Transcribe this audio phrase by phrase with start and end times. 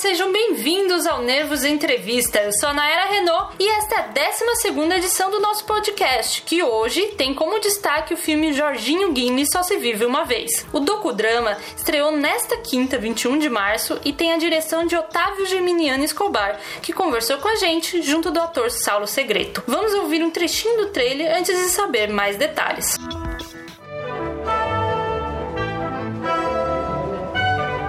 [0.00, 2.38] sejam bem-vindos ao Nervos Entrevista.
[2.38, 6.62] Eu sou a Naera Renault e esta é a 12 edição do nosso podcast, que
[6.62, 10.64] hoje tem como destaque o filme Jorginho Guinle Só Se Vive Uma Vez.
[10.72, 16.02] O docudrama estreou nesta quinta, 21 de março, e tem a direção de Otávio Geminiano
[16.02, 19.62] Escobar, que conversou com a gente junto do ator Saulo Segreto.
[19.66, 22.96] Vamos ouvir um trechinho do trailer antes de saber mais detalhes.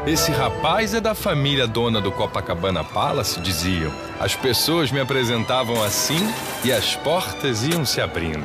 [0.06, 3.94] Esse rapaz é da família dona do Copacabana Palace, diziam.
[4.20, 6.20] As pessoas me apresentavam assim
[6.64, 8.44] e as portas iam se abrindo.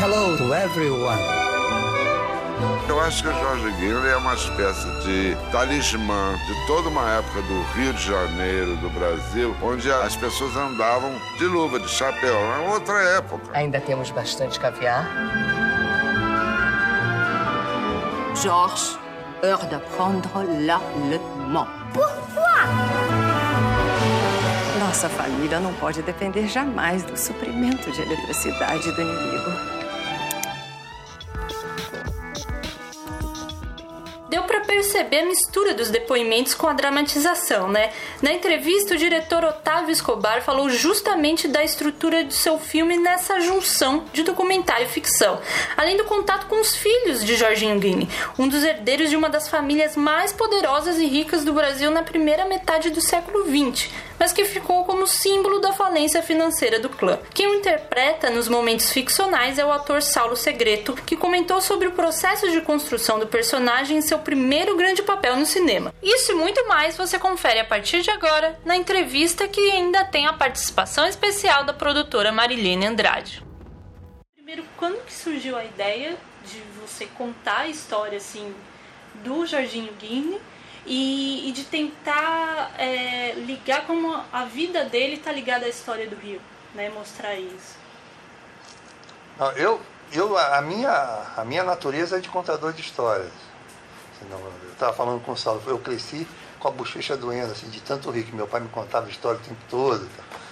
[0.00, 1.20] Hello to everyone.
[2.88, 7.42] Eu acho que o Jorge Guilherme é uma espécie de talismã de toda uma época
[7.42, 12.36] do Rio de Janeiro, do Brasil, onde as pessoas andavam de luva, de chapéu.
[12.36, 13.50] É outra época.
[13.54, 15.04] Ainda temos bastante caviar.
[18.40, 19.00] Georges
[19.44, 21.66] heure d'apprendre l'allemand.
[21.92, 22.40] Pourquoi?
[24.78, 29.79] Nossa família não pode depender jamais do suprimento de eletricidade do inimigo.
[34.90, 37.92] Perceber a mistura dos depoimentos com a dramatização, né?
[38.20, 44.04] Na entrevista, o diretor Otávio Escobar falou justamente da estrutura de seu filme nessa junção
[44.12, 45.40] de documentário e ficção,
[45.76, 49.48] além do contato com os filhos de Jorginho Guine, um dos herdeiros de uma das
[49.48, 53.88] famílias mais poderosas e ricas do Brasil na primeira metade do século XX,
[54.20, 57.18] mas que ficou como símbolo da falência financeira do clã.
[57.32, 61.92] Quem o interpreta nos momentos ficcionais é o ator Saulo Segreto, que comentou sobre o
[61.92, 65.94] processo de construção do personagem em seu primeiro grande papel no cinema.
[66.02, 70.26] Isso e muito mais você confere a partir de agora na entrevista que ainda tem
[70.26, 73.42] a participação especial da produtora Marilene Andrade.
[74.36, 78.54] Primeiro, quando que surgiu a ideia de você contar a história assim
[79.24, 80.38] do Jorginho Guine
[80.86, 86.16] e, e de tentar é, ligar como a vida dele está ligada à história do
[86.16, 86.40] Rio,
[86.74, 86.90] né?
[86.90, 87.78] Mostrar isso.
[89.56, 89.80] Eu,
[90.12, 90.90] eu, a minha,
[91.36, 93.32] a minha natureza é de contador de histórias.
[94.18, 96.26] Senão, eu estava falando com o Saulo, eu cresci
[96.58, 99.42] com a bochecha doendo, assim, de tanto rir que meu pai me contava história o
[99.42, 100.06] tempo todo.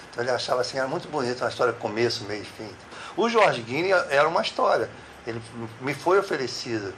[0.09, 2.69] Então ele achava assim, era muito bonito, uma história começo, meio e fim.
[3.15, 4.89] O Jorge Guine era uma história.
[5.27, 5.41] Ele
[5.81, 6.93] me foi oferecida.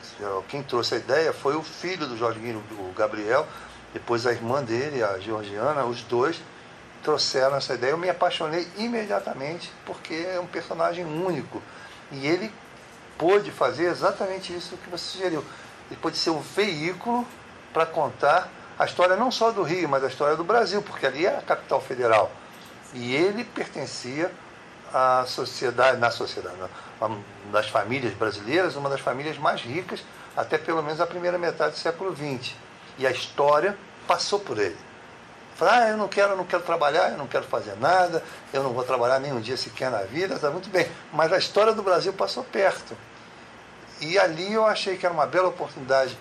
[0.47, 3.47] Quem trouxe a ideia foi o filho do Jorge Guine, o Gabriel,
[3.93, 6.39] depois a irmã dele, a Georgiana, os dois
[7.03, 7.91] trouxeram essa ideia.
[7.91, 11.61] Eu me apaixonei imediatamente porque é um personagem único.
[12.11, 12.53] E ele
[13.17, 15.43] pôde fazer exatamente isso que você sugeriu.
[15.89, 17.27] Ele pôde ser um veículo
[17.73, 21.25] para contar a história não só do Rio, mas a história do Brasil, porque ali
[21.25, 22.31] é a capital federal.
[22.93, 24.31] E ele pertencia
[24.93, 26.69] à sociedade, na sociedade, uma
[27.51, 30.03] das famílias brasileiras, uma das famílias mais ricas,
[30.35, 32.53] até pelo menos a primeira metade do século XX.
[32.97, 34.77] E a história passou por ele.
[35.59, 38.73] Ah, eu não quero, eu não quero trabalhar, eu não quero fazer nada, eu não
[38.73, 40.89] vou trabalhar nem um dia sequer na vida, está muito bem.
[41.13, 42.97] Mas a história do Brasil passou perto.
[43.99, 46.17] E ali eu achei que era uma bela oportunidade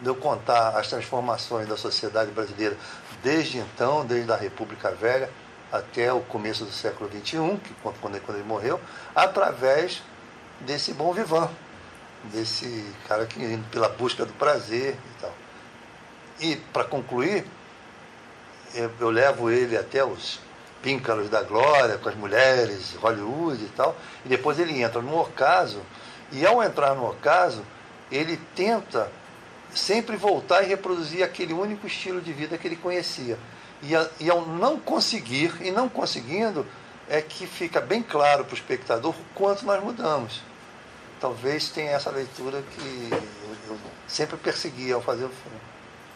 [0.00, 2.74] de eu contar as transformações da sociedade brasileira
[3.22, 5.28] desde então, desde a República Velha
[5.70, 8.80] até o começo do século XXI, que, quando ele morreu,
[9.14, 10.02] através
[10.60, 11.50] desse bom vivant,
[12.24, 15.34] desse cara que indo pela busca do prazer e tal.
[16.40, 17.44] E, para concluir,
[18.74, 20.40] eu, eu, levo ele até os
[20.82, 25.82] píncaros da glória, com as mulheres, Hollywood e tal, e depois ele entra no ocaso,
[26.32, 27.62] e ao entrar no ocaso,
[28.10, 29.10] ele tenta
[29.74, 33.38] sempre voltar e reproduzir aquele único estilo de vida que ele conhecia.
[33.82, 36.66] E, a, e ao não conseguir, e não conseguindo,
[37.08, 40.40] é que fica bem claro para o espectador o quanto nós mudamos.
[41.20, 45.58] Talvez tenha essa leitura que eu, eu sempre persegui ao fazer o filme.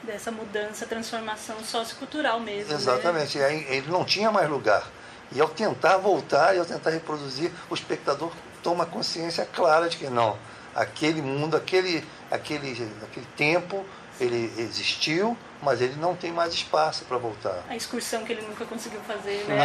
[0.02, 2.70] Dessa mudança, transformação sociocultural mesmo.
[2.70, 2.74] né?
[2.74, 3.38] Exatamente.
[3.38, 3.64] Né?
[3.68, 4.86] Ele não tinha mais lugar.
[5.32, 8.32] E ao tentar voltar e ao tentar reproduzir, o espectador
[8.62, 10.38] toma consciência clara de que não,
[10.74, 13.84] aquele mundo, aquele, aquele, aquele tempo,
[14.20, 17.62] ele existiu, mas ele não tem mais espaço para voltar.
[17.68, 19.64] A excursão que ele nunca conseguiu fazer, né?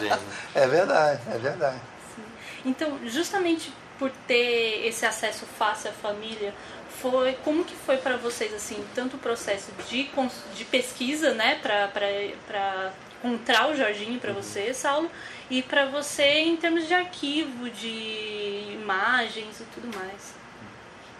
[0.54, 1.78] é verdade, é verdade.
[2.16, 2.22] Sim.
[2.64, 6.54] Então, justamente por ter esse acesso fácil à família,
[7.02, 10.10] foi como que foi para vocês assim, tanto o processo de,
[10.56, 15.10] de pesquisa, né, para encontrar o Jorginho para você, Saulo,
[15.50, 20.34] e para você em termos de arquivo, de imagens e tudo mais.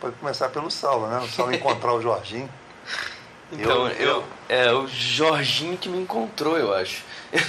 [0.01, 1.19] Pode começar pelo Saulo, né?
[1.19, 2.49] O Saulo encontrar o Jorginho.
[3.53, 7.03] Então, eu, eu, é o Jorginho que me encontrou, eu acho.
[7.33, 7.41] Eu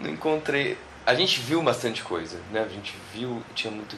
[0.00, 0.76] não encontrei.
[1.06, 2.60] A gente viu bastante coisa, né?
[2.60, 3.96] A gente viu, tinha muito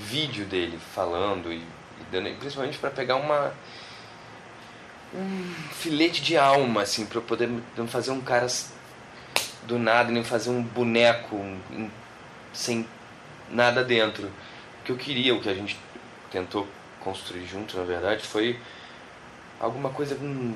[0.00, 3.52] vídeo dele falando e, e dando, principalmente para pegar uma
[5.12, 8.46] um filete de alma, assim, eu poder não fazer um cara
[9.64, 11.90] do nada, nem fazer um boneco um,
[12.52, 12.86] sem
[13.50, 14.26] nada dentro.
[14.26, 15.76] O que eu queria, o que a gente
[16.30, 16.66] tentou
[17.00, 18.58] construir junto, na verdade, foi
[19.58, 20.54] alguma coisa um,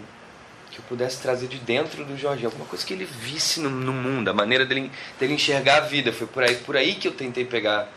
[0.70, 3.92] que eu pudesse trazer de dentro do Jorge, alguma coisa que ele visse no, no,
[3.92, 6.12] mundo, a maneira dele, dele enxergar a vida.
[6.12, 7.88] Foi por aí, por aí que eu tentei pegar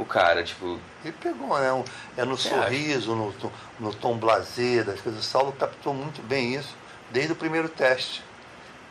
[0.00, 0.78] o cara, tipo.
[1.04, 1.84] Ele pegou, né?
[2.16, 3.34] É no sorriso, no,
[3.78, 5.20] no, tom blazer das coisas.
[5.20, 6.74] O Saulo captou muito bem isso
[7.10, 8.22] desde o primeiro teste.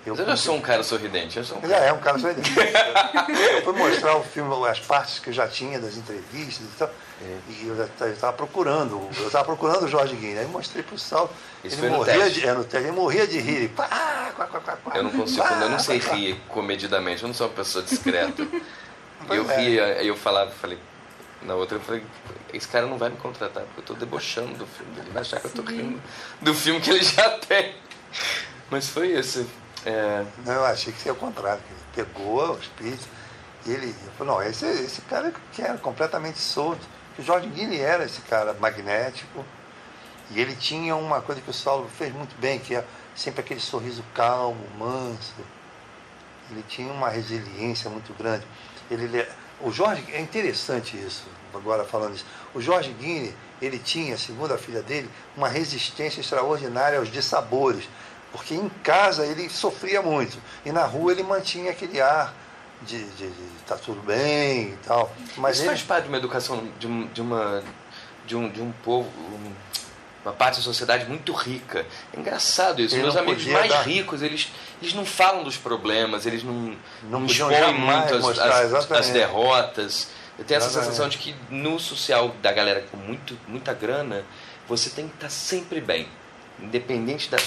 [0.06, 1.38] Eu, Mas eu já sou um cara sorridente.
[1.38, 1.86] Eu sou um cara...
[1.86, 2.52] É, é um cara sorridente.
[2.58, 6.90] eu fui mostrar o filme, as partes que eu já tinha das entrevistas e tal.
[7.22, 7.38] É.
[7.50, 10.40] E eu estava procurando, eu estava procurando o Jorge Guilherme.
[10.40, 11.30] Aí mostrei para o Saulo.
[11.64, 13.56] Isso ele morria de, é, no teste, ele morria de rir.
[13.56, 17.28] Ele, pá, quá, quá, quá, eu não consigo, pá, eu não sei rir comedidamente, eu
[17.28, 18.48] não sou uma pessoa discreta.
[19.30, 20.78] eu ria, aí eu falava, falei,
[21.42, 22.04] na outra eu falei,
[22.54, 25.40] esse cara não vai me contratar, porque eu estou debochando do filme Ele vai achar
[25.40, 26.02] que eu estou rindo
[26.42, 27.76] do filme que ele já tem.
[28.70, 29.48] Mas foi isso.
[29.86, 30.26] É...
[30.46, 33.08] Não, eu achei que seria o contrário, que ele pegou o espírito
[33.66, 36.86] e ele falou, não, esse, esse cara que era completamente solto.
[37.18, 39.46] O Jorge Guilherme era esse cara magnético
[40.32, 42.86] e ele tinha uma coisa que o Saulo fez muito bem, que é
[43.16, 45.34] sempre aquele sorriso calmo, manso.
[46.52, 48.46] Ele tinha uma resiliência muito grande.
[48.90, 49.26] Ele,
[49.62, 51.24] o Jorge, é interessante isso,
[51.54, 52.26] agora falando isso.
[52.54, 57.88] O Jorge Guine, ele tinha, segundo a filha dele, uma resistência extraordinária aos dissabores,
[58.32, 62.34] porque em casa ele sofria muito e na rua ele mantinha aquele ar
[62.84, 65.12] de, de, de tá tudo bem e tal.
[65.38, 65.70] Mas isso ele...
[65.70, 67.64] faz parte de uma educação de, de uma
[68.26, 69.10] de um, de um povo
[70.24, 71.86] uma parte da sociedade muito rica.
[72.14, 72.96] É engraçado isso.
[72.96, 73.82] Ele Meus amigos mais dar...
[73.82, 74.52] ricos, eles,
[74.82, 80.10] eles não falam dos problemas, eles não, não, não expõem muito as, as, as, derrotas.
[80.38, 84.26] Eu tenho essa sensação de que no social da galera com muito, muita grana,
[84.68, 86.08] você tem que estar sempre bem.
[86.60, 87.38] Independente da,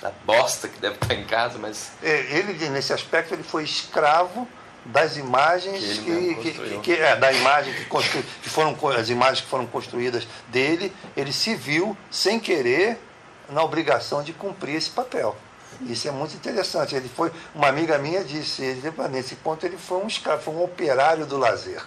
[0.00, 1.92] da bosta que deve estar em casa, mas...
[2.02, 4.48] É, ele, nesse aspecto, ele foi escravo
[4.84, 9.40] das imagens que, que, que, que é, da imagem que, constru, que foram as imagens
[9.40, 12.98] que foram construídas dele, ele se viu sem querer
[13.48, 15.36] na obrigação de cumprir esse papel.
[15.82, 16.94] Isso é muito interessante.
[16.94, 20.62] Ele foi, uma amiga minha disse, ele, nesse ponto ele foi um escravo, foi um
[20.62, 21.82] operário do lazer.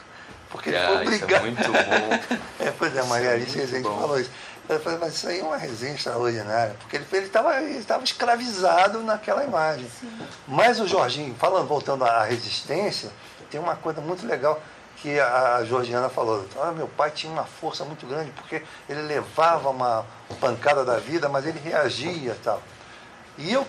[0.49, 1.31] Porque ele foi obrigado.
[1.31, 2.37] Isso é muito bom.
[2.59, 4.31] é, pois é, Maria Alice Rezende falou isso.
[4.67, 9.43] Eu falei, mas isso aí é uma resenha extraordinária, porque ele estava ele escravizado naquela
[9.43, 9.87] imagem.
[9.99, 10.11] Sim.
[10.47, 13.11] Mas o Jorginho, falando, voltando à resistência,
[13.51, 14.59] tem uma coisa muito legal
[14.97, 16.45] que a Georgiana falou.
[16.59, 20.03] Ah, meu pai tinha uma força muito grande, porque ele levava uma
[20.39, 22.61] pancada da vida, mas ele reagia e tal.
[23.37, 23.67] E eu,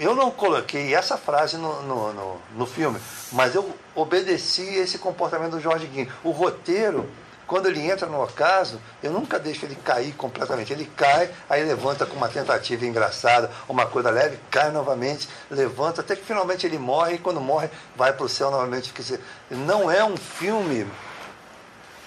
[0.00, 2.98] eu não coloquei essa frase no, no, no, no filme,
[3.30, 6.10] mas eu obedeci esse comportamento do Jorge Guinho.
[6.22, 7.10] O roteiro
[7.46, 10.72] quando ele entra no ocaso, eu nunca deixo ele cair completamente.
[10.72, 16.16] Ele cai, aí levanta com uma tentativa engraçada, uma coisa leve, cai novamente, levanta, até
[16.16, 18.92] que finalmente ele morre, e quando morre, vai para o céu novamente.
[18.92, 19.20] Quer dizer,
[19.50, 20.86] não é um filme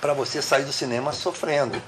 [0.02, 1.82] para você sair do cinema sofrendo.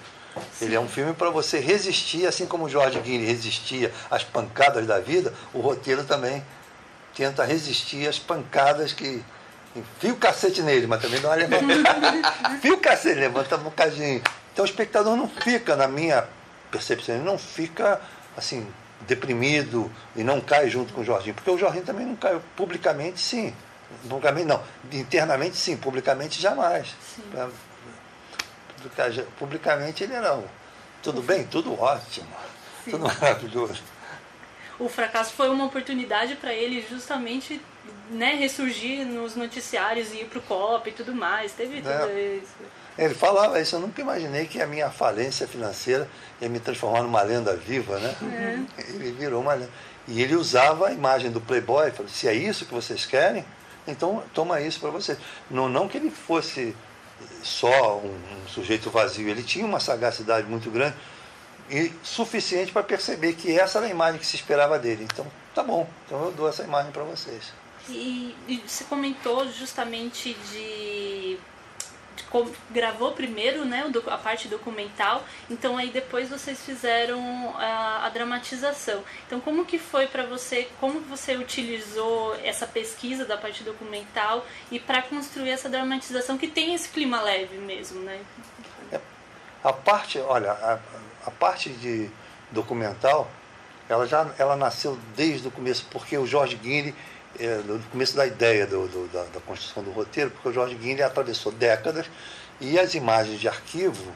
[0.61, 4.85] Ele é um filme para você resistir, assim como o George Guilherme resistia às pancadas
[4.85, 6.43] da vida, o roteiro também
[7.15, 9.23] tenta resistir às pancadas que
[9.75, 12.11] Enfia o cacete nele, mas também dá uma levantada.
[12.61, 14.21] Fia o cacete, levanta um bocadinho.
[14.51, 16.27] Então o espectador não fica, na minha
[16.71, 18.01] percepção, ele não fica
[18.35, 18.67] assim,
[19.01, 21.35] deprimido e não cai junto com o Jorginho.
[21.35, 23.53] Porque o Jorginho também não caiu publicamente, sim.
[24.07, 24.61] Publicamente não.
[24.91, 26.95] Internamente sim, publicamente jamais.
[29.37, 30.41] Publicamente ele era.
[31.01, 31.45] Tudo bem?
[31.45, 32.27] Tudo ótimo.
[32.83, 32.91] Sim.
[32.91, 33.81] Tudo maravilhoso.
[34.79, 37.61] O fracasso foi uma oportunidade para ele justamente
[38.09, 41.51] né, ressurgir nos noticiários e ir pro COP e tudo mais.
[41.53, 42.39] Teve tudo é.
[42.41, 42.55] isso.
[42.97, 46.09] Ele falava isso, eu nunca imaginei que a minha falência financeira
[46.41, 48.13] ia me transformar numa lenda viva, né?
[48.77, 48.81] É.
[48.89, 49.71] Ele virou uma lenda.
[50.05, 53.45] E ele usava a imagem do Playboy, falou, se é isso que vocês querem,
[53.87, 55.17] então toma isso para vocês.
[55.49, 56.75] Não, não que ele fosse
[57.43, 60.95] só um, um, sujeito vazio, ele tinha uma sagacidade muito grande
[61.69, 65.07] e suficiente para perceber que essa era a imagem que se esperava dele.
[65.11, 67.53] Então, tá bom, então eu dou essa imagem para vocês.
[67.89, 71.39] E, e você comentou justamente de
[72.69, 79.03] gravou primeiro né, a parte documental, então aí depois vocês fizeram a, a dramatização.
[79.25, 84.79] Então como que foi para você, como você utilizou essa pesquisa da parte documental e
[84.79, 88.19] para construir essa dramatização que tem esse clima leve mesmo, né?
[88.91, 88.99] É,
[89.63, 90.79] a parte, olha, a,
[91.25, 92.09] a parte de
[92.51, 93.29] documental,
[93.87, 96.93] ela já ela nasceu desde o começo, porque o Jorge Guinle
[97.65, 101.03] no começo da ideia do, do, da, da, construção do roteiro, porque o Jorge Guilherme
[101.03, 102.05] atravessou décadas
[102.59, 104.13] e as imagens de arquivo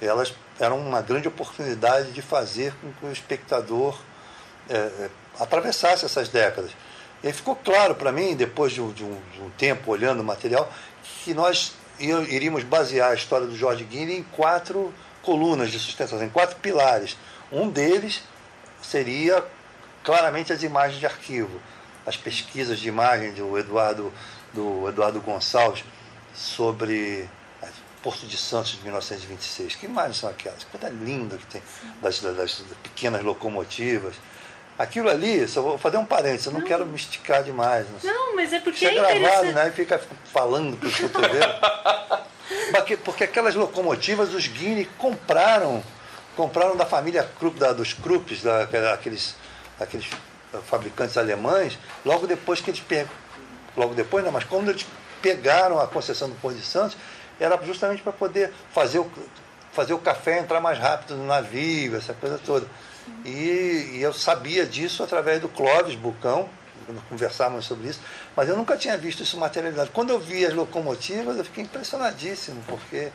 [0.00, 3.98] elas eram uma grande oportunidade de fazer com que o espectador
[4.68, 6.70] é, é atravessasse essas décadas.
[7.22, 10.24] E ficou claro para mim, depois de um, de, um, de um, tempo olhando o
[10.24, 10.70] material,
[11.24, 16.28] que nós iríamos basear a história do George Guinea em quatro colunas de sustentação, em
[16.28, 17.16] quatro pilares.
[17.50, 18.22] Um deles
[18.82, 19.44] seria
[20.04, 21.60] claramente as imagens de arquivo,
[22.06, 24.12] as pesquisas de imagem do Eduardo,
[24.54, 25.84] do Eduardo Gonçalves
[26.34, 27.28] sobre
[28.06, 29.74] Porto de Santos de 1926.
[29.74, 30.62] Que imagens são aquelas?
[30.62, 31.62] Que coisa linda que tem
[32.00, 34.14] das, das, pequenas locomotivas.
[34.78, 36.66] Aquilo ali, só vou fazer um parênteses, eu não, não.
[36.66, 37.86] quero me esticar demais.
[38.04, 39.68] Não, não mas é porque Isso é, é gravado, né?
[39.68, 40.00] E fica
[40.32, 41.56] falando para os cotovelos.
[42.70, 45.82] porque, porque aquelas locomotivas, os Guinness compraram,
[46.36, 49.34] compraram da família Krupp, da, dos Krupps, da, aqueles,
[49.80, 50.06] aqueles
[50.62, 52.82] fabricantes alemães, logo depois que eles
[53.76, 54.86] logo depois, não, mas quando eles
[55.20, 56.96] pegaram a concessão do Porto de Santos,
[57.38, 59.10] era justamente para poder fazer o,
[59.72, 62.66] fazer o café entrar mais rápido no navio, essa coisa toda.
[63.24, 66.48] E, e, eu sabia disso através do Clóvis Bucão,
[67.08, 68.00] conversávamos sobre isso,
[68.34, 69.90] mas eu nunca tinha visto isso materializado.
[69.92, 73.10] Quando eu vi as locomotivas, eu fiquei impressionadíssimo, porque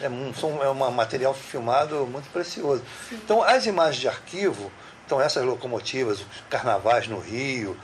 [0.00, 2.82] é um, é um material filmado muito precioso.
[3.12, 4.70] Então, as imagens de arquivo,
[5.08, 7.74] então essas locomotivas, os carnavais no Rio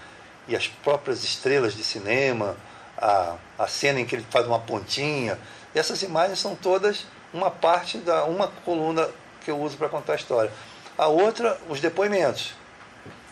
[0.47, 2.55] e as próprias estrelas de cinema,
[2.99, 5.39] a, a cena em que ele faz uma pontinha,
[5.75, 9.09] essas imagens são todas uma parte da uma coluna
[9.43, 10.53] que eu uso para contar a história.
[10.99, 12.53] A outra, os depoimentos,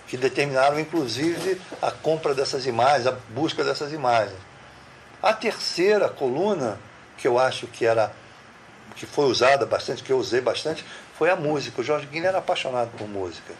[0.06, 4.38] que determinaram inclusive a compra dessas imagens, a busca dessas imagens.
[5.22, 6.80] A terceira coluna,
[7.18, 8.10] que eu acho que era
[8.96, 10.82] que foi usada bastante, que eu usei bastante,
[11.18, 11.82] foi a música.
[11.82, 13.52] O Jorge Guilherme era apaixonado por música.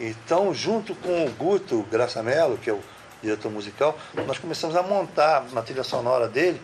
[0.00, 2.80] Então, junto com o Guto Graça Mello, que é o
[3.22, 6.60] diretor musical, nós começamos a montar na trilha sonora dele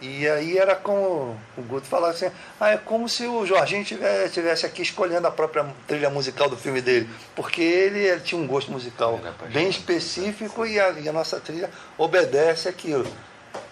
[0.00, 4.34] e aí era como o Guto falava assim, ah, é como se o Jorginho tivesse,
[4.34, 8.46] tivesse aqui escolhendo a própria trilha musical do filme dele, porque ele, ele tinha um
[8.46, 9.18] gosto musical
[9.50, 13.06] bem específico e a, e a, nossa trilha obedece aquilo.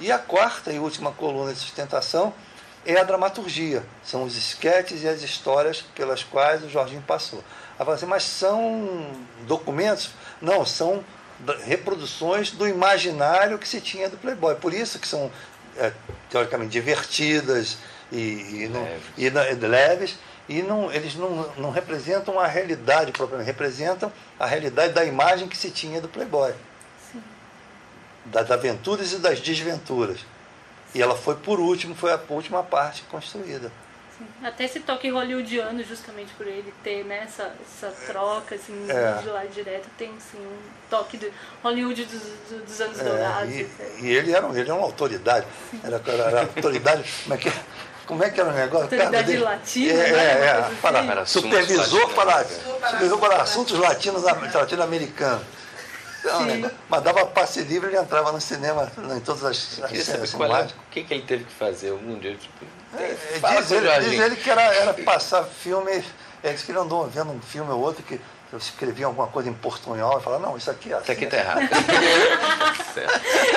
[0.00, 2.32] E a quarta e última coluna de sustentação
[2.86, 7.44] é a dramaturgia, são os esquetes e as histórias pelas quais o Jorginho passou.
[7.78, 9.10] Assim, mas são
[9.46, 10.10] documentos?
[10.40, 11.04] Não, são
[11.64, 14.54] reproduções do imaginário que se tinha do Playboy.
[14.56, 15.30] Por isso que são
[15.76, 15.92] é,
[16.30, 17.78] teoricamente divertidas
[18.12, 20.16] e, e, não, e, e leves
[20.48, 25.56] e não, eles não, não representam a realidade propriamente, representam a realidade da imagem que
[25.56, 26.52] se tinha do Playboy.
[27.10, 27.22] Sim.
[28.26, 30.20] Das aventuras e das desventuras.
[30.94, 33.72] E ela foi por último, foi a última parte construída.
[34.16, 34.26] Sim.
[34.42, 39.22] Até esse toque hollywoodiano, justamente por ele ter né, essa, essa troca, assim, é.
[39.22, 41.30] de lá direto, tem assim, um toque do
[41.62, 42.22] Hollywood dos,
[42.60, 43.54] dos anos é, dourados.
[43.54, 43.68] E,
[44.02, 45.46] e, ele, era, ele era uma autoridade.
[45.82, 47.04] Era, era, era autoridade.
[47.24, 47.52] Como é que
[48.06, 48.84] como é que era o negócio?
[48.84, 49.92] Autoridade latina.
[49.92, 50.18] É, né?
[50.18, 54.22] é, é para, para supervisor, para, supervisor para assuntos latinos
[56.24, 56.72] latino-americanos.
[56.72, 60.34] Então, mas dava passe livre, ele entrava no cinema, em todas as, as cenas.
[60.34, 61.92] É, o que, que ele teve que fazer?
[61.92, 62.64] Um dia, tipo,
[62.96, 63.16] é,
[63.60, 66.04] diz, ele, diz ele que era, era passar filme,
[66.42, 68.20] eles que ele andou vendo um filme ou outro que
[68.52, 71.02] eu escrevia alguma coisa em portunhol e falava, não, isso aqui é assim.
[71.02, 71.60] Isso aqui tá errado.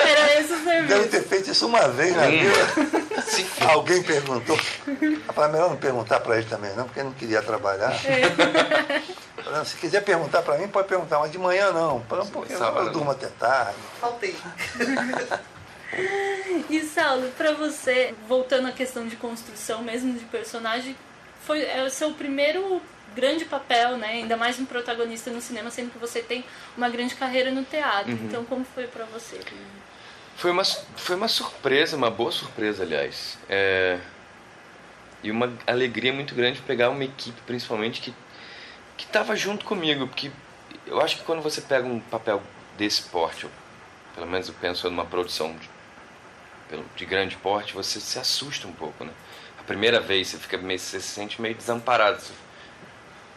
[0.00, 0.88] Era esse o serviço.
[0.88, 3.22] Deve ter feito isso uma vez na vida.
[3.22, 3.46] Sim.
[3.68, 4.58] Alguém perguntou.
[4.88, 7.92] Eu falei, melhor não perguntar para ele também, não, porque ele não queria trabalhar.
[8.04, 9.02] É.
[9.64, 12.00] Se quiser perguntar para mim, pode perguntar, mas de manhã não.
[12.00, 13.78] Porque eu, eu durmo até tarde.
[14.00, 14.36] Faltei.
[16.68, 20.94] E Saulo, para você, voltando à questão de construção mesmo de personagem,
[21.42, 22.82] foi é o seu primeiro
[23.14, 24.08] grande papel, né?
[24.08, 26.44] Ainda mais um protagonista no cinema, sendo que você tem
[26.76, 28.12] uma grande carreira no teatro.
[28.12, 28.26] Uhum.
[28.26, 29.40] Então, como foi para você?
[30.36, 33.38] Foi uma, foi uma surpresa, uma boa surpresa, aliás.
[33.48, 33.98] É...
[35.22, 38.14] E uma alegria muito grande pegar uma equipe, principalmente, que
[38.98, 40.30] que estava junto comigo, porque
[40.84, 42.42] eu acho que quando você pega um papel
[42.76, 43.46] desse porte,
[44.14, 49.04] pelo menos eu penso numa produção de, de grande porte, você se assusta um pouco,
[49.04, 49.12] né?
[49.58, 52.20] A primeira vez você fica meio, você se sente meio desamparado.
[52.20, 52.32] Você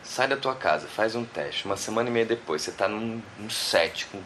[0.03, 3.21] sai da tua casa, faz um teste, uma semana e meia depois, você está num,
[3.37, 4.19] num set com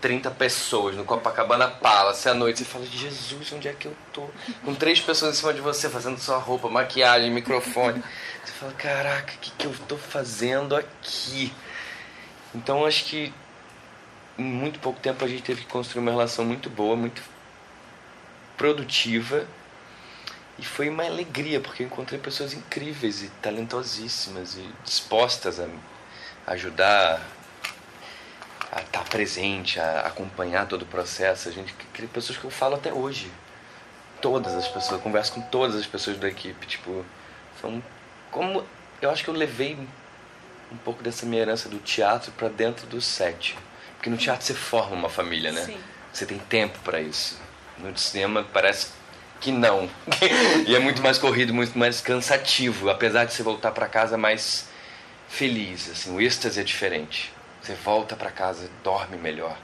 [0.00, 4.28] 30 pessoas no Copacabana Palace à noite, você fala, Jesus, onde é que eu tô?
[4.64, 8.02] Com três pessoas em cima de você, fazendo sua roupa, maquiagem, microfone.
[8.46, 11.52] Você fala, caraca, o que, que eu tô fazendo aqui?
[12.54, 13.34] Então acho que
[14.38, 17.20] em muito pouco tempo a gente teve que construir uma relação muito boa, muito
[18.56, 19.44] produtiva.
[20.58, 25.66] E foi uma alegria, porque eu encontrei pessoas incríveis e talentosíssimas e dispostas a
[26.46, 27.20] ajudar,
[28.70, 31.48] a estar presente, a acompanhar todo o processo.
[31.48, 33.28] A gente cria pessoas que eu falo até hoje.
[34.22, 36.64] Todas as pessoas, eu converso com todas as pessoas da equipe.
[36.66, 37.04] Tipo,
[37.64, 37.82] um,
[38.30, 38.64] como
[39.00, 39.76] eu acho que eu levei
[40.72, 43.56] um pouco dessa minha herança do teatro para dentro do set.
[43.96, 45.62] Porque no teatro você forma uma família, né?
[45.64, 45.78] Sim.
[46.12, 47.38] Você tem tempo para isso.
[47.78, 48.88] No cinema parece
[49.40, 49.88] que não.
[50.66, 54.68] e é muito mais corrido, muito mais cansativo, apesar de você voltar para casa mais
[55.28, 57.32] feliz, assim, o êxtase é diferente.
[57.60, 59.56] Você volta para casa, dorme melhor.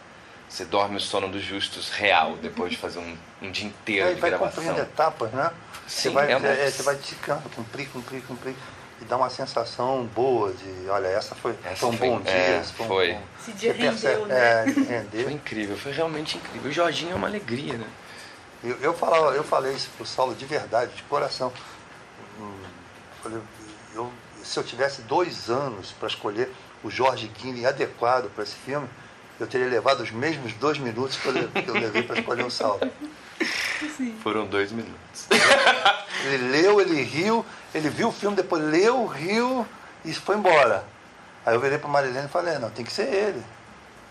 [0.52, 4.14] Você dorme o sono dos justos real depois de fazer um, um dia inteiro é,
[4.14, 4.62] de vai gravação.
[4.62, 5.50] Vai etapas, né?
[5.88, 6.46] Sim, você vai, é uma...
[6.46, 8.54] é, você vai ticando, cumprir, cumprir, cumprir
[9.00, 12.32] e dá uma sensação boa de, olha, essa foi, essa foi um foi, bom dia.
[12.32, 12.86] É, foi.
[12.86, 13.12] foi.
[13.14, 14.36] Um, Esse dia rendeu, percebe, né?
[14.36, 14.64] É,
[14.98, 15.24] rendeu.
[15.24, 16.70] Foi incrível, foi realmente incrível.
[16.70, 17.86] O Jorginho é uma alegria, né?
[18.62, 21.50] Eu, eu, falava, eu falei isso pro Saulo de verdade, de coração.
[23.22, 23.40] Falei,
[23.94, 24.12] eu,
[24.44, 26.52] se eu tivesse dois anos para escolher
[26.84, 28.86] o Jorge Guilherme adequado para esse filme,
[29.42, 32.80] eu teria levado os mesmos dois minutos que eu levei para escolher o Saulo.
[33.96, 34.16] Sim.
[34.22, 35.26] Foram dois minutos.
[36.24, 37.44] Ele leu, ele riu,
[37.74, 39.66] ele viu o filme, depois leu, riu
[40.04, 40.84] e foi embora.
[41.44, 43.42] Aí eu virei para Marilene e falei, não, tem que ser ele.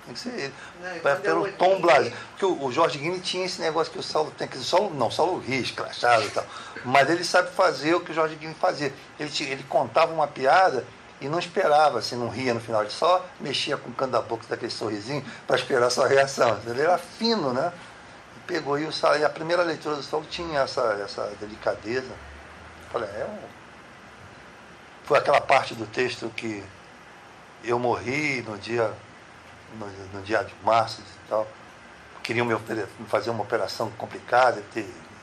[0.03, 0.53] Tem que ser ele.
[0.81, 2.11] Não, pelo tom blasé.
[2.31, 4.93] Porque o, o Jorge Guini tinha esse negócio que o Saulo tem, que o Saulo
[4.93, 6.45] não, o Saulo ri, escrachado e tal.
[6.83, 8.91] Mas ele sabe fazer o que o Jorge Guini fazia.
[9.17, 10.85] Ele, ele contava uma piada
[11.21, 14.21] e não esperava, assim, não ria no final, ele só mexia com o canto da
[14.21, 16.59] boca daquele sorrisinho para esperar a sua reação.
[16.65, 17.71] Ele era fino, né?
[18.51, 22.11] pegou e, o, e a primeira leitura do Saulo tinha essa, essa delicadeza.
[22.91, 23.39] Falei, é um...
[25.05, 26.63] Foi aquela parte do texto que
[27.63, 28.91] eu morri no dia,
[29.77, 31.47] no, no dia de março e tal.
[32.21, 32.55] Queriam me
[33.07, 34.61] fazer uma operação complicada,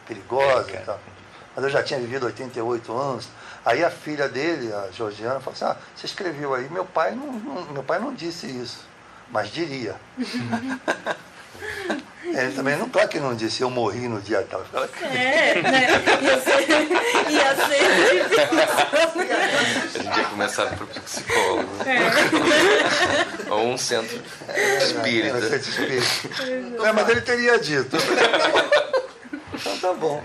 [0.06, 0.98] perigosa é, e tal.
[1.54, 3.28] Mas eu já tinha vivido 88 anos.
[3.68, 7.30] Aí a filha dele, a Georgiana, falou assim, ah, você escreveu aí, meu pai não,
[7.30, 8.78] não meu pai não disse isso,
[9.30, 9.94] mas diria.
[12.24, 14.64] Ele também não, claro que não disse eu morri no dia tal.
[15.02, 15.86] É, né?
[16.22, 16.66] Ia ser,
[17.30, 17.82] ia ser
[19.98, 21.68] A gente ia começar para o psicólogo.
[21.84, 23.50] É.
[23.50, 24.22] Ou um centro
[24.78, 25.36] espírita.
[25.36, 26.86] É, centro espírita.
[26.86, 27.98] É, mas ele teria dito.
[29.60, 30.22] Então tá bom.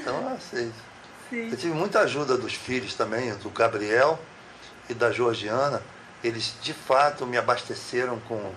[0.00, 0.86] Então eu aceito.
[1.30, 1.50] Sim.
[1.50, 4.18] Eu tive muita ajuda dos filhos também, do Gabriel
[4.88, 5.82] e da Georgiana.
[6.22, 8.52] Eles de fato me abasteceram com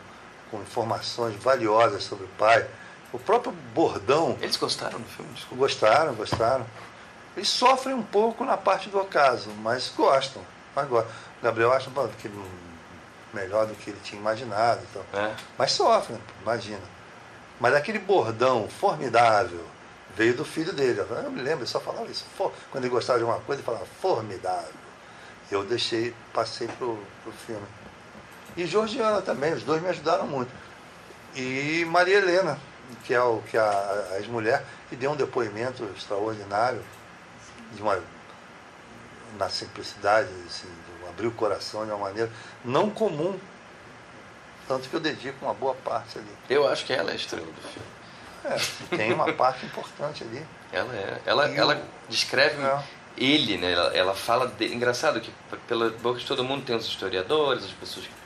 [0.49, 2.65] com informações valiosas sobre o pai.
[3.11, 4.37] O próprio bordão.
[4.41, 5.31] Eles gostaram do filme?
[5.33, 5.55] Desculpa.
[5.55, 6.65] Gostaram, gostaram.
[7.35, 10.43] Eles sofrem um pouco na parte do ocaso, mas gostam.
[10.75, 11.11] Mas gostam.
[11.39, 12.29] O Gabriel acha que
[13.33, 14.81] melhor do que ele tinha imaginado.
[14.89, 15.03] Então.
[15.13, 15.33] É.
[15.57, 16.81] Mas sofrem, imagina.
[17.59, 19.63] Mas aquele bordão formidável
[20.15, 20.99] veio do filho dele.
[20.99, 22.25] Eu me lembro, ele só falava isso.
[22.71, 24.73] Quando ele gostava de uma coisa, ele falava formidável.
[25.51, 27.65] Eu deixei, passei pro, pro filme.
[28.55, 30.51] E Georgiana também, os dois me ajudaram muito.
[31.35, 32.59] E Maria Helena,
[33.03, 36.83] que é, o, que é a, a ex-mulher, que deu um depoimento extraordinário,
[37.73, 38.01] de uma,
[39.37, 40.67] na simplicidade, assim,
[41.07, 42.31] abriu o coração de uma maneira
[42.63, 43.37] não comum.
[44.67, 46.37] Tanto que eu dedico uma boa parte ali.
[46.49, 47.87] Eu acho que ela é a estrela do filme.
[48.45, 50.45] É, tem uma parte importante ali.
[50.71, 51.21] Ela é.
[51.25, 52.79] Ela, ela descreve é.
[53.17, 53.71] ele, né?
[53.71, 54.47] Ela, ela fala.
[54.47, 55.31] De, engraçado que
[55.67, 58.19] pela boca de todo mundo tem os historiadores, as pessoas que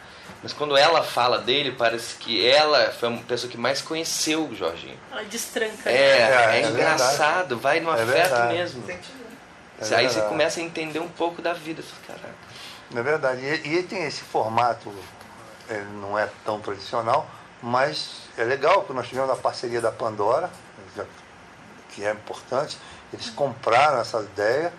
[0.43, 4.53] mas quando ela fala dele, parece que ela foi a pessoa que mais conheceu o
[4.53, 4.97] Jorginho.
[5.09, 5.89] Ela destranca.
[5.89, 8.53] É, é, é, é engraçado, vai no é afeto verdade.
[8.53, 8.83] mesmo.
[8.89, 8.99] É aí
[9.79, 10.13] verdade.
[10.13, 11.81] você começa a entender um pouco da vida.
[12.05, 12.35] Caraca.
[12.93, 13.41] É verdade.
[13.41, 14.93] E, e ele tem esse formato,
[15.69, 17.25] ele não é tão tradicional,
[17.63, 20.51] mas é legal, porque nós tivemos a parceria da Pandora,
[21.89, 22.77] que é importante.
[23.13, 24.73] Eles compraram essa ideia.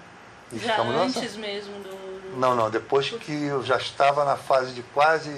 [0.53, 2.68] E Já antes mesmo do não, não.
[2.68, 5.31] Depois que eu já estava na fase de quase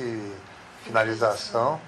[0.85, 1.81] finalização,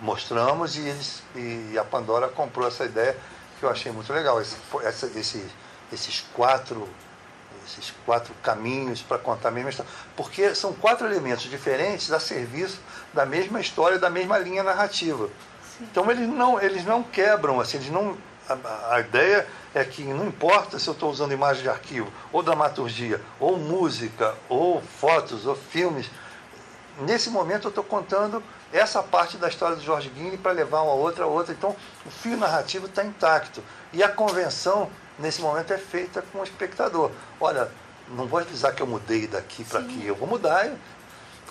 [0.00, 3.16] mostramos e, eles, e a Pandora comprou essa ideia
[3.58, 4.40] que eu achei muito legal.
[4.40, 5.44] Esse, essa, esse,
[5.92, 6.88] esses quatro
[7.66, 9.90] esses quatro caminhos para contar a mesma história.
[10.16, 12.80] Porque são quatro elementos diferentes a serviço
[13.12, 15.28] da mesma história, da mesma linha narrativa.
[15.78, 15.88] Sim.
[15.90, 18.16] Então eles não, eles não quebram, assim, eles não.
[18.48, 22.42] A, a ideia é que não importa se eu estou usando imagem de arquivo, ou
[22.42, 26.10] dramaturgia, ou música, ou fotos, ou filmes,
[27.00, 30.94] nesse momento eu estou contando essa parte da história do Jorge Guini para levar uma
[30.94, 31.52] outra a outra.
[31.52, 33.62] Então, o fio narrativo está intacto.
[33.92, 37.10] E a convenção, nesse momento, é feita com o espectador.
[37.40, 37.68] Olha,
[38.08, 40.70] não vou avisar que eu mudei daqui para aqui, eu vou mudar.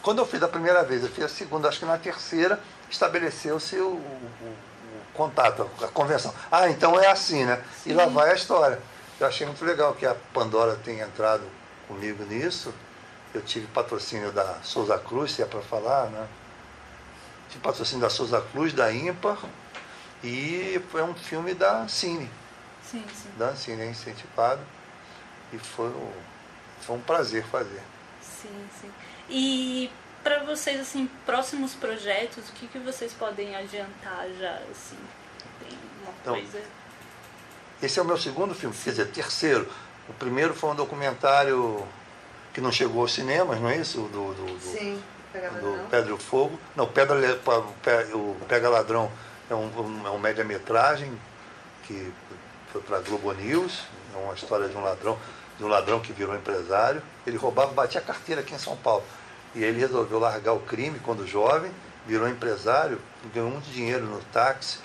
[0.01, 3.77] Quando eu fiz a primeira vez, eu fiz a segunda, acho que na terceira, estabeleceu-se
[3.77, 4.55] o, o
[5.13, 6.33] contato, a convenção.
[6.51, 7.63] Ah, então é assim, né?
[7.83, 7.91] Sim.
[7.91, 8.79] E lá vai a história.
[9.19, 11.43] Eu achei muito legal que a Pandora tenha entrado
[11.87, 12.73] comigo nisso.
[13.33, 16.27] Eu tive patrocínio da Souza Cruz, se é para falar, né?
[17.49, 19.37] Tive patrocínio da Souza Cruz, da Ímpar,
[20.23, 22.29] e foi um filme da Cine.
[22.91, 23.29] Sim, sim.
[23.37, 24.61] Dancing é incentivado
[25.53, 26.11] e foi, um,
[26.81, 27.81] foi um prazer fazer.
[28.21, 28.91] Sim, sim.
[29.29, 29.89] E
[30.21, 34.97] para vocês, assim, próximos projetos, o que, que vocês podem adiantar já, assim?
[35.59, 36.61] Tem uma então, coisa...
[37.81, 39.67] Esse é o meu segundo filme, quer dizer, terceiro.
[40.07, 41.87] O primeiro foi um documentário
[42.53, 44.01] que não chegou aos cinemas, não é isso?
[44.01, 45.01] Do, do, do Sim,
[45.31, 46.59] Pega do Pedro Fogo.
[46.75, 47.15] Não, Pedra,
[48.13, 49.11] o Pega Ladrão
[49.49, 51.17] é um, é um média-metragem
[51.83, 52.13] que
[52.71, 55.17] foi para a Globo News, é uma história de um ladrão,
[55.57, 57.01] de um ladrão que virou empresário.
[57.25, 59.03] Ele roubava, batia carteira aqui em São Paulo.
[59.53, 61.71] E ele resolveu largar o crime quando jovem,
[62.07, 62.99] virou empresário,
[63.33, 64.79] ganhou muito dinheiro no táxi.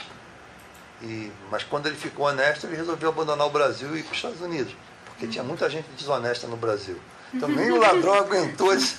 [1.02, 4.16] E, mas quando ele ficou honesto, ele resolveu abandonar o Brasil e ir para os
[4.16, 6.98] Estados Unidos, porque tinha muita gente desonesta no Brasil.
[7.32, 8.72] Então nem o ladrão aguentou.
[8.72, 8.96] Esse,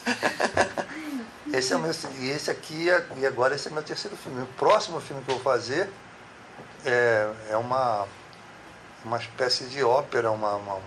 [1.52, 4.43] esse é meu, e esse aqui, é, e agora esse é meu terceiro filme.
[4.43, 5.89] O próximo filme que eu vou fazer
[6.86, 8.08] é, é uma,
[9.04, 10.82] uma espécie de ópera, uma, uma, uma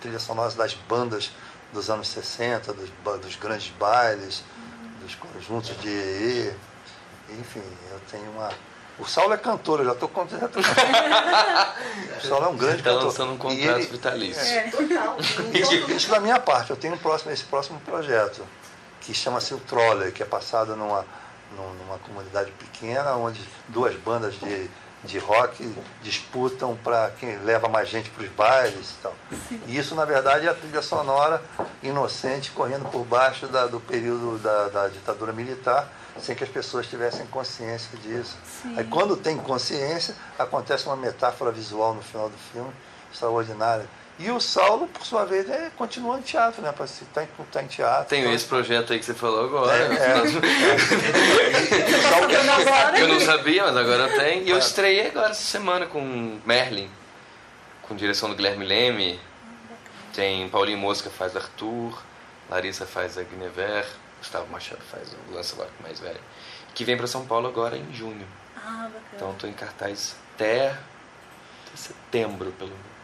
[0.00, 1.30] trilha sonora das bandas
[1.72, 4.42] dos anos 60, dos, dos grandes bailes,
[5.02, 6.54] dos conjuntos de EE.
[7.38, 8.50] Enfim, eu tenho uma.
[8.98, 10.50] O Saulo é cantor, eu já estou contando.
[10.58, 13.04] o Saulo é um grande tá cantor.
[13.04, 14.42] lançando um contrato ele, vitalício.
[14.42, 15.16] É, total.
[15.94, 18.42] Isso da minha parte, eu tenho um próximo, esse próximo projeto,
[19.02, 21.04] que chama-se o Troller, que é passado numa,
[21.52, 24.70] numa comunidade pequena, onde duas bandas de
[25.06, 29.14] de rock disputam para quem leva mais gente para os bailes e tal.
[29.66, 31.42] E isso, na verdade, é a trilha sonora
[31.82, 35.88] inocente correndo por baixo da, do período da, da, ditadura militar,
[36.20, 38.36] sem que as pessoas tivessem consciência disso.
[38.62, 38.74] Sim.
[38.78, 42.72] Aí, quando tem consciência, acontece uma metáfora visual no final do filme
[43.12, 43.86] extraordinária.
[44.18, 46.72] E o Saulo, por sua vez, é, continua em teatro, né?
[46.72, 48.08] Para estar em, tá em teatro.
[48.08, 48.32] Tem então...
[48.32, 49.76] esse projeto aí que você falou agora.
[49.76, 50.16] É, é,
[52.96, 53.02] é.
[53.02, 54.44] eu não sabia, mas agora tem.
[54.44, 56.90] E eu estreiei agora essa semana com Merlin,
[57.82, 59.20] com direção do Guilherme Leme.
[60.14, 62.02] Tem Paulinho Mosca faz Arthur,
[62.48, 63.86] Larissa faz a Guinevere,
[64.18, 66.20] Gustavo Machado faz o Lancelot mais velho.
[66.74, 68.26] Que vem para São Paulo agora em junho.
[68.56, 69.02] Ah, bacana.
[69.14, 72.95] Então estou em cartaz até, até setembro, pelo menos.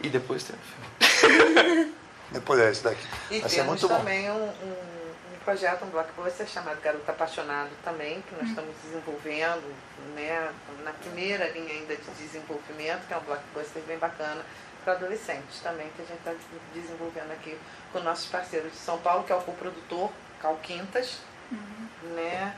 [0.00, 1.94] E depois tem o filme.
[2.30, 3.06] depois é esse daqui.
[3.30, 8.34] E Vai temos também um, um, um, projeto, um blockbuster chamado Garoto Apaixonado também, que
[8.34, 8.48] nós hum.
[8.50, 9.74] estamos desenvolvendo,
[10.14, 10.52] né,
[10.84, 14.44] na primeira linha ainda de desenvolvimento, que é um blockbuster bem bacana
[14.84, 16.32] para adolescentes também, que a gente está
[16.74, 17.56] desenvolvendo aqui
[17.92, 21.18] com nossos parceiros de São Paulo, que é o coprodutor Cal Quintas,
[21.52, 22.14] uhum.
[22.14, 22.54] né?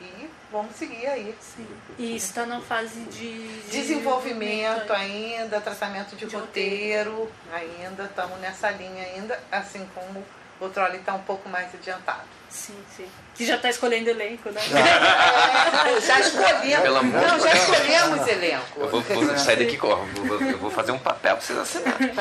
[0.00, 1.34] E vamos seguir aí.
[1.40, 1.66] Sim.
[1.98, 8.70] E está na fase de desenvolvimento, ainda, tratamento de, de roteiro, roteiro, ainda estamos nessa
[8.70, 10.24] linha ainda, assim como
[10.60, 12.36] o Trolley está um pouco mais adiantado.
[12.48, 13.06] Sim, sim.
[13.34, 14.60] Que já está escolhendo elenco, né?
[14.62, 17.12] É, já escolhemos.
[17.12, 18.80] Não, já escolhemos elenco.
[18.80, 20.08] Eu vou, vou sair daqui corro.
[20.40, 22.12] Eu vou fazer um papel para vocês assinarem.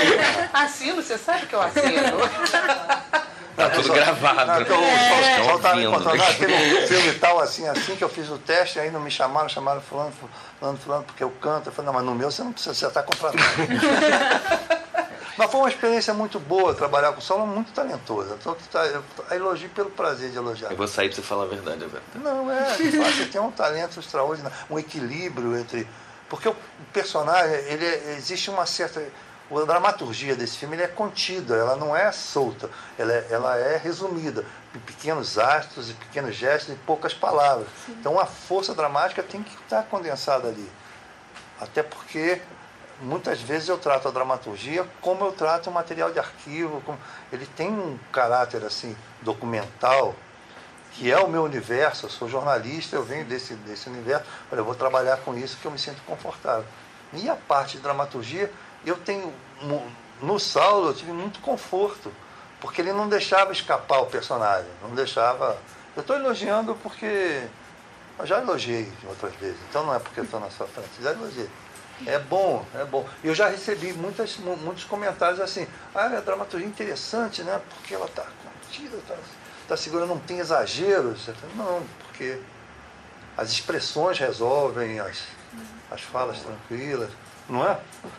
[0.54, 1.84] Assino, você sabe que eu assino.
[3.56, 4.46] Tá tudo gravado.
[4.46, 5.44] Não, então, é.
[5.44, 8.80] Faustão me contando, ah, teve um filme tal, assim, assim, que eu fiz o teste,
[8.80, 10.12] aí não me chamaram, chamaram fulano,
[10.58, 11.68] fulano, fulano, porque eu canto.
[11.68, 13.44] Eu falei, não, mas no meu você não precisa, você está contratado.
[15.38, 18.36] mas foi uma experiência muito boa trabalhar com o Saulo, muito talentoso.
[18.40, 20.70] Então, tá, eu elogio pelo prazer de elogiar.
[20.70, 22.18] Eu vou sair para você falar a verdade, Alberto.
[22.22, 25.86] Não, é, você tem um talento extraordinário, um equilíbrio entre...
[26.28, 26.56] Porque o
[26.92, 29.00] personagem, ele, é, existe uma certa
[29.62, 34.44] a dramaturgia desse filme é contida, ela não é solta, ela é, ela é resumida
[34.74, 37.68] em pequenos astros e pequenos gestos e poucas palavras.
[37.86, 37.96] Sim.
[38.00, 40.70] Então a força dramática tem que estar condensada ali.
[41.60, 42.40] Até porque
[43.00, 46.98] muitas vezes eu trato a dramaturgia como eu trato o material de arquivo, como...
[47.32, 50.14] ele tem um caráter assim documental
[50.94, 54.76] que é o meu universo, eu sou jornalista, eu venho desse, desse universo, eu vou
[54.76, 56.64] trabalhar com isso que eu me sinto confortável.
[57.12, 58.50] E a parte de dramaturgia,
[58.86, 59.32] eu tenho
[60.20, 62.12] no Saulo eu tive muito conforto,
[62.60, 65.58] porque ele não deixava escapar o personagem, não deixava.
[65.94, 67.46] Eu estou elogiando porque
[68.18, 71.48] eu já elogiei outras vezes, então não é porque estou na sua frente, já elogiei.
[72.06, 73.08] É bom, é bom.
[73.22, 77.60] Eu já recebi muitas, muitos comentários assim, ah, a dramaturgia é interessante, né?
[77.70, 79.14] Porque ela está contida, está
[79.68, 81.28] tá segura, não tem exageros.
[81.54, 82.40] Não, porque
[83.36, 85.22] as expressões resolvem, as,
[85.90, 87.10] as falas tranquilas.
[87.48, 87.78] Não é?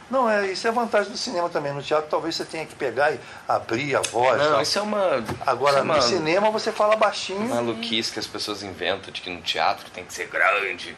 [0.09, 1.73] Não, é, isso é vantagem do cinema também.
[1.73, 4.39] No teatro talvez você tenha que pegar e abrir a voz.
[4.39, 4.61] Não, tal.
[4.61, 5.23] isso é uma.
[5.45, 7.49] Agora, é uma, no cinema você fala baixinho.
[7.49, 10.95] Maluquice que as pessoas inventam de que no teatro tem que ser grande.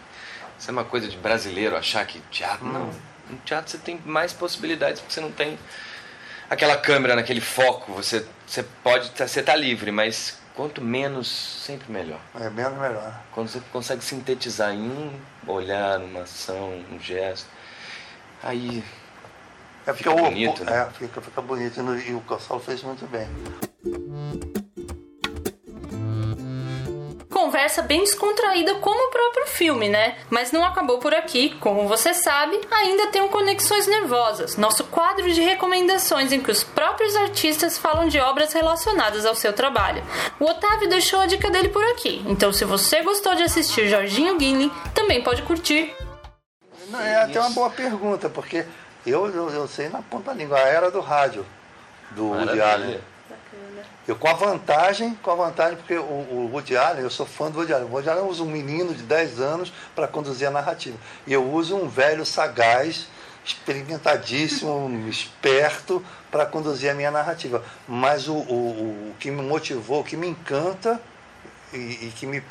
[0.60, 2.66] Isso é uma coisa de brasileiro achar que teatro.
[2.66, 2.72] Hum.
[2.74, 2.92] Não.
[3.30, 5.58] No teatro você tem mais possibilidades porque você não tem
[6.50, 7.94] aquela câmera naquele foco.
[7.94, 9.10] Você, você pode.
[9.16, 12.20] Você tá livre, mas quanto menos, sempre melhor.
[12.38, 13.22] É menos melhor.
[13.32, 15.13] Quando você consegue sintetizar em um
[15.48, 17.57] olhar, uma ação, um gesto
[18.43, 18.84] Aí.
[19.86, 20.82] É, fica, fica bonito, o, né?
[20.82, 23.28] É, fica, fica bonito e o Gonçalo fez muito bem.
[27.47, 30.17] conversa bem descontraída como o próprio filme, né?
[30.30, 31.56] Mas não acabou por aqui.
[31.60, 36.63] Como você sabe, ainda tem o Conexões Nervosas, nosso quadro de recomendações em que os
[36.63, 40.04] próprios artistas falam de obras relacionadas ao seu trabalho.
[40.39, 44.38] O Otávio deixou a dica dele por aqui, então se você gostou de assistir Jorginho
[44.38, 45.95] Guinle, também pode curtir.
[46.88, 48.65] Não, é até uma boa pergunta, porque
[49.06, 51.45] eu, eu, eu sei na ponta da língua, a era do rádio,
[52.12, 53.00] do Woody Allen.
[54.08, 57.52] Eu com a vantagem, com a vantagem, porque o, o Woody Allen, eu sou fã
[57.52, 57.88] do Woody Allen.
[57.88, 60.97] O Woody Allen usa um menino de 10 anos para conduzir a narrativa.
[61.26, 63.08] E eu uso um velho sagaz,
[63.43, 67.63] experimentadíssimo, esperto, para conduzir a minha narrativa.
[67.88, 71.02] Mas o, o, o, que me motivou, o que me encanta
[71.73, 72.41] e, e, que me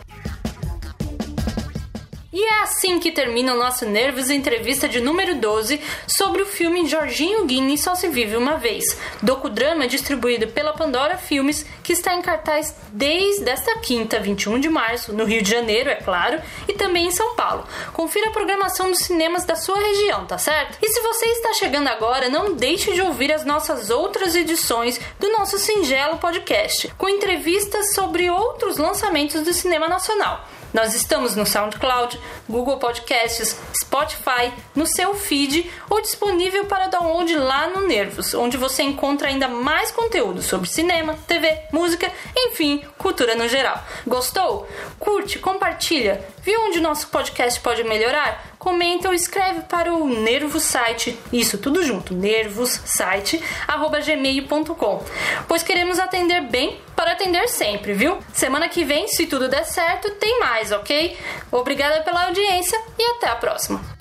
[2.35, 6.85] E é assim que termina o nosso Nervos Entrevista de número 12 sobre o filme
[6.85, 12.21] Jorginho Guinness Só Se Vive Uma Vez, docudrama distribuído pela Pandora Filmes, que está em
[12.21, 17.07] cartaz desde esta quinta, 21 de março, no Rio de Janeiro, é claro, e também
[17.07, 17.69] em São Paulo.
[17.93, 20.77] Confira a programação dos cinemas da sua região, tá certo?
[20.83, 25.31] E se você está chegando agora, não deixe de ouvir as nossas outras edições do
[25.31, 30.45] nosso singelo podcast, com entrevistas sobre outros lançamentos do cinema nacional.
[30.75, 37.69] Nós estamos no SoundCloud, Google Podcasts, Spotify, no seu feed ou disponível para download lá
[37.69, 43.49] no Nervos, onde você encontra ainda mais conteúdo sobre cinema, TV, música, enfim, cultura no
[43.49, 43.81] geral.
[44.05, 44.69] Gostou?
[44.99, 46.27] Curte, compartilha.
[46.43, 48.54] Viu onde nosso podcast pode melhorar?
[48.65, 55.05] Comenta ou escreve para o Nervos Site, isso tudo junto, nervossite@gmail.com.
[55.47, 58.17] Pois queremos atender bem para atender sempre, viu?
[58.33, 61.15] Semana que vem, se tudo der certo, tem mais, ok?
[61.53, 63.94] Obrigada pela audiência e até a próxima.